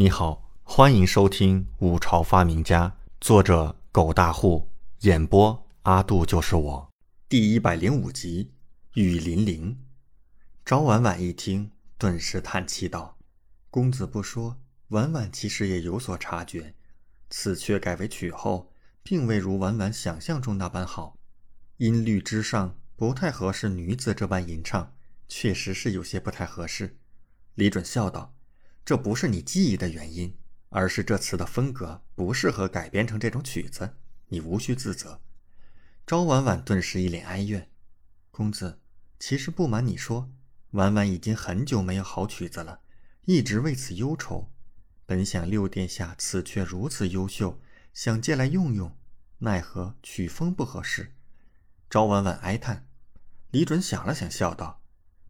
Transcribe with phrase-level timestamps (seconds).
[0.00, 2.88] 你好，欢迎收听《五朝发明家》，
[3.20, 6.90] 作者狗大户，演播阿杜就是我，
[7.28, 8.50] 第一百零五集。
[8.94, 9.78] 雨霖铃。
[10.64, 13.18] 赵婉婉一听，顿时叹气道
[13.70, 14.56] ：“公子不说，
[14.88, 16.72] 婉婉其实也有所察觉。
[17.28, 18.72] 此曲改为曲后，
[19.02, 21.18] 并未如婉婉想象中那般好，
[21.76, 24.94] 音律之上不太合适女子这般吟唱，
[25.28, 26.96] 确实是有些不太合适。”
[27.54, 28.32] 李准笑道。
[28.84, 30.36] 这不是你记忆的原因，
[30.70, 33.96] 而是这词的风格不适合改编成这种曲子。
[34.28, 35.20] 你无需自责。
[36.06, 37.68] 赵婉婉顿时一脸哀怨
[38.30, 38.80] ：“公子，
[39.18, 40.30] 其实不瞒你说，
[40.70, 42.80] 婉婉已经很久没有好曲子了，
[43.24, 44.50] 一直为此忧愁。
[45.06, 47.60] 本想六殿下此却如此优秀，
[47.92, 48.96] 想借来用用，
[49.38, 51.14] 奈何曲风不合适。”
[51.90, 52.86] 赵婉婉哀叹。
[53.50, 54.80] 李准想了想，笑道：“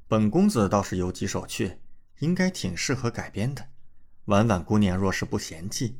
[0.06, 1.78] 本公子倒是有几首阙。”
[2.20, 3.68] 应该挺适合改编的。
[4.26, 5.98] 婉婉姑娘若是不嫌弃，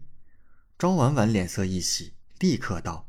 [0.79, 3.07] 赵婉婉脸色一喜，立刻道：“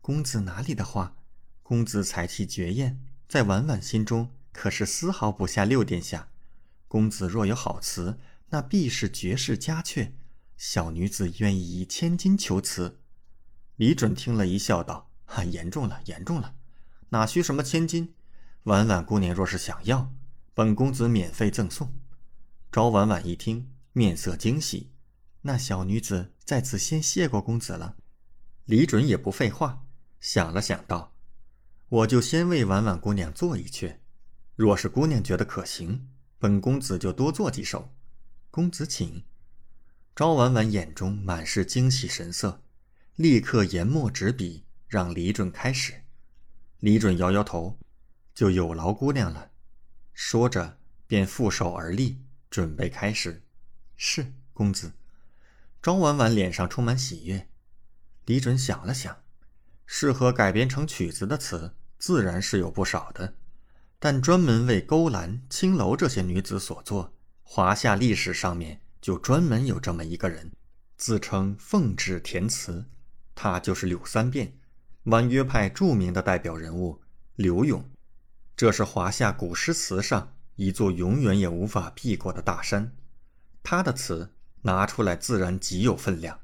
[0.00, 1.16] 公子哪里的话？
[1.62, 6.28] 公子才气绝艳，在婉婉心中可是丝毫不下六殿下。
[6.88, 8.18] 公子若有好词，
[8.50, 10.12] 那必是绝世佳阙。
[10.56, 13.00] 小女子愿意以千金求词。”
[13.76, 16.54] 李准听了一笑，道：“哈，严重了，严重了！
[17.10, 18.14] 哪需什么千金？
[18.64, 20.12] 婉婉姑娘若是想要，
[20.52, 21.92] 本公子免费赠送。”
[22.72, 24.92] 昭婉婉一听，面色惊喜。
[25.42, 27.96] 那小女子在此先谢过公子了。
[28.66, 29.84] 李准也不废话，
[30.20, 31.12] 想了想道
[31.88, 33.96] ：“我就先为婉婉姑娘做一阙。
[34.54, 37.92] 若是姑娘觉得可行，本公子就多做几首。
[38.52, 39.24] 公子请。”
[40.14, 42.62] 昭婉婉眼中满是惊喜神色，
[43.16, 46.04] 立刻研墨执笔，让李准开始。
[46.78, 47.80] 李准摇摇头
[48.32, 49.50] ：“就有劳姑娘了。”
[50.14, 52.22] 说着，便负手而立。
[52.50, 53.42] 准备开始，
[53.96, 54.92] 是公子。
[55.80, 57.48] 庄婉婉脸上充满喜悦。
[58.26, 59.22] 李准想了想，
[59.86, 63.34] 适合改编成曲子的词自然是有不少的，
[63.98, 70.50] 但专门为勾栏、青楼这些女子所作，华夏历史上面就专门有这么一个人，
[70.96, 72.84] 自称奉旨填词，
[73.34, 74.58] 他就是柳三变，
[75.04, 77.00] 婉约派著名的代表人物
[77.36, 77.88] 柳永。
[78.56, 80.36] 这是华夏古诗词上。
[80.60, 82.94] 一座永远也无法避过的大山，
[83.62, 86.38] 他的词拿出来自然极有分量。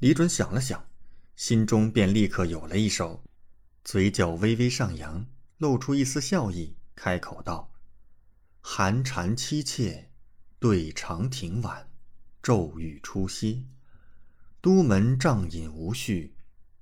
[0.00, 0.88] 李准想了想，
[1.36, 3.22] 心中便立刻有了一首，
[3.84, 5.24] 嘴角微微上扬，
[5.58, 7.70] 露出一丝笑意，开口道
[8.60, 10.10] ：“寒蝉凄切，
[10.58, 11.88] 对长亭晚，
[12.42, 13.66] 骤雨初歇。
[14.60, 16.34] 都门帐饮无绪，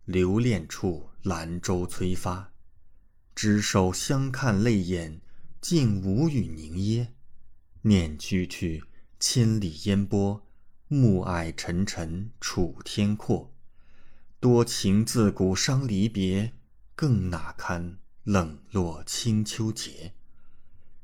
[0.06, 2.54] 留恋处兰舟催发。
[3.34, 5.20] 执手相看泪眼。”
[5.62, 7.06] 竟无语凝噎，
[7.82, 8.82] 念去去，
[9.20, 10.44] 千里烟波，
[10.88, 13.54] 暮霭沉沉楚天阔。
[14.40, 16.52] 多情自古伤离别，
[16.96, 20.14] 更哪堪冷落清秋节。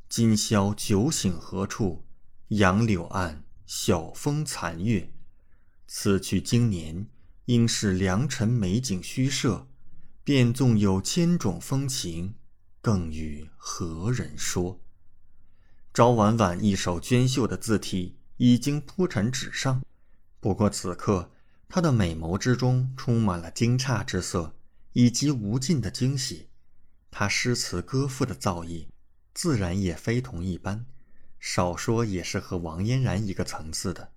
[0.09, 2.05] 今宵酒醒何处？
[2.49, 5.13] 杨柳岸，晓风残月。
[5.87, 7.07] 此去经年，
[7.45, 9.69] 应是良辰美景虚设。
[10.25, 12.35] 便纵有千种风情。
[12.89, 14.81] 更与何人说？
[15.93, 19.85] 朝婉婉一手娟秀的字体已经铺陈纸上，
[20.41, 21.31] 不过此刻
[21.69, 24.55] 她的美眸之中充满了惊诧之色，
[24.95, 26.49] 以及无尽的惊喜。
[27.11, 28.87] 她诗词歌赋的造诣，
[29.35, 30.87] 自然也非同一般，
[31.39, 34.13] 少说也是和王嫣然一个层次的。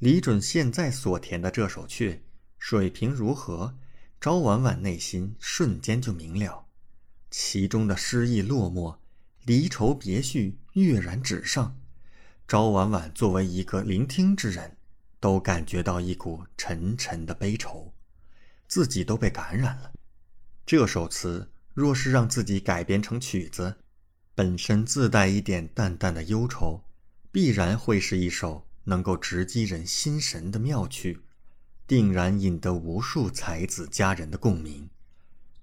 [0.00, 2.20] 李准现在所填的这首阙，
[2.58, 3.74] 水平如何？
[4.20, 6.63] 朝婉婉内心瞬间就明了。
[7.36, 8.96] 其中的诗意落寞、
[9.42, 11.76] 离愁别绪跃然纸上，
[12.46, 14.76] 赵婉婉作为一个聆听之人，
[15.18, 17.92] 都感觉到一股沉沉的悲愁，
[18.68, 19.92] 自己都被感染了。
[20.64, 23.78] 这首词若是让自己改编成曲子，
[24.36, 26.84] 本身自带一点淡淡的忧愁，
[27.32, 31.20] 必然会是一首能够直击人心神的妙曲，
[31.88, 34.88] 定然引得无数才子佳人的共鸣。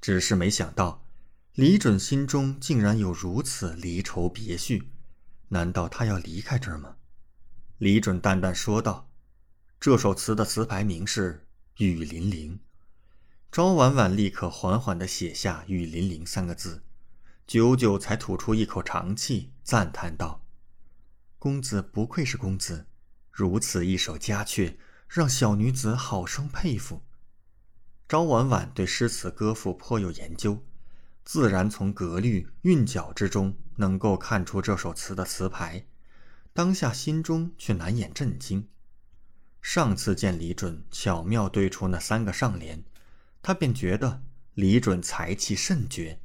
[0.02, 1.01] 只是没想到。
[1.56, 4.90] 李准心中竟然有如此离愁别绪，
[5.50, 6.96] 难道他要离开这儿吗？
[7.78, 9.10] 李准淡淡说道
[9.78, 11.46] ：“这首词的词牌名是
[11.84, 12.56] 《雨霖铃》。”
[13.52, 16.84] 赵婉婉立刻缓缓地写下“雨霖铃”三个字，
[17.46, 20.46] 久久才吐出一口长气，赞叹道
[21.38, 22.86] ：“公子不愧是公子，
[23.30, 24.78] 如此一首佳阙，
[25.10, 27.02] 让小女子好生佩服。”
[28.08, 30.64] 赵婉婉对诗词歌赋颇有研究。
[31.32, 35.86] 自然从格律韵脚之中能够看出这首词的词牌，
[36.52, 38.68] 当下心中却难掩震惊。
[39.62, 42.84] 上次见李准巧妙对出那三个上联，
[43.42, 44.22] 他便觉得
[44.56, 46.20] 李准才气甚绝。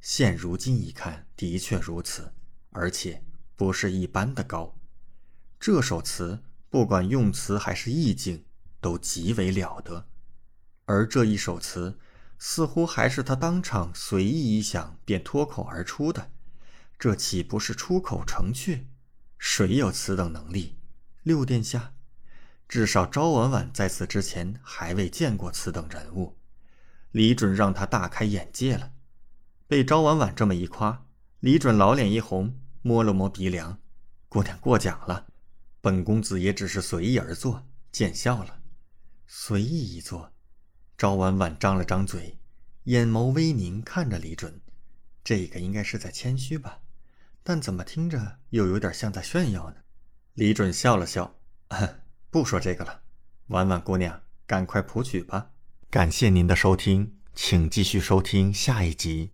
[0.00, 2.32] 现如今一看，的确如此，
[2.70, 3.24] 而且
[3.56, 4.78] 不是一般的高。
[5.58, 8.44] 这首词不管用词还是意境，
[8.80, 10.06] 都极为了得。
[10.84, 11.98] 而这一首词，
[12.44, 16.32] 似乎还是他当场随意一想便脱口而出的，
[16.98, 18.88] 这岂不是出口成趣？
[19.38, 20.76] 谁有此等能力？
[21.22, 21.94] 六殿下，
[22.68, 26.36] 至少昭婉婉在此之前还未见过此等人物。
[27.12, 28.90] 李准让他大开眼界了。
[29.68, 31.06] 被昭婉婉这么一夸，
[31.38, 33.78] 李准老脸一红，摸了摸鼻梁
[34.28, 35.28] ：“姑娘过奖了，
[35.80, 38.58] 本公子也只是随意而坐，见笑了。”
[39.28, 40.32] 随意一坐，
[41.02, 42.38] 高婉婉张了张嘴，
[42.84, 44.60] 眼眸微凝，看着李准。
[45.24, 46.78] 这个应该是在谦虚吧，
[47.42, 49.78] 但怎么听着又有点像在炫耀呢？
[50.34, 51.34] 李准笑了笑
[52.30, 53.02] ：“不说这个了，
[53.48, 55.50] 婉婉姑娘，赶快谱曲吧。”
[55.90, 59.30] 感谢您的收听，请继续收听下一集。